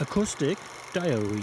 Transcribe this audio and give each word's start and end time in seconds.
Acoustic 0.00 0.56
Diary 0.92 1.42